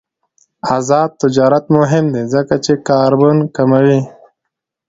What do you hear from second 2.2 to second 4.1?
ځکه چې کاربن کموي.